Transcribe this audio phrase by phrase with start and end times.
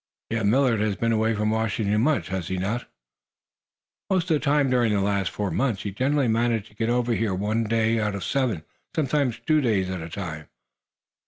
[0.31, 2.89] "Yet Millard has been away from Washington much, has he not?"
[4.09, 5.83] "Most of the time during the last four months.
[5.83, 8.63] He generally managed to get over here for one day out of the seven;
[8.95, 10.47] sometimes two days at a time."